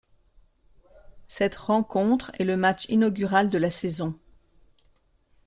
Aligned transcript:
Cette 1.27 1.53
rencontre 1.55 2.31
est 2.39 2.43
le 2.43 2.57
match 2.57 2.87
inaugural 2.89 3.51
de 3.51 3.59
la 3.59 3.69
saison. 3.69 4.17